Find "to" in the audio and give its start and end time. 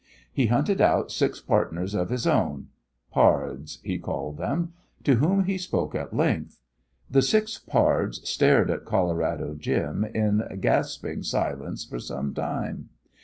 5.03-5.17